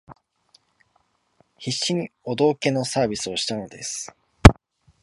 [1.59, 4.11] 必死のお道化のサービスをしたのです